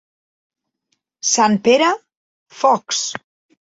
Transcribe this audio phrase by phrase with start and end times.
[1.33, 1.93] Sant Pere,
[2.65, 3.09] focs.